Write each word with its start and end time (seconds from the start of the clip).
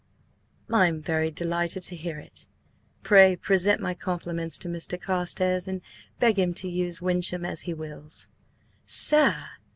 "I 0.73 0.87
am 0.87 0.99
very 0.99 1.29
delighted 1.29 1.83
to 1.83 1.95
hear 1.95 2.17
it. 2.17 2.47
Pray 3.03 3.35
present 3.35 3.79
my 3.79 3.93
compliments 3.93 4.57
to 4.57 4.67
Mr. 4.67 4.99
Carstares 4.99 5.67
and 5.67 5.79
beg 6.19 6.39
him 6.39 6.55
to 6.55 6.67
use 6.67 7.03
Wyncham 7.03 7.45
as 7.45 7.61
he 7.69 7.75
wills." 7.75 8.27
"Sir! 8.87 9.35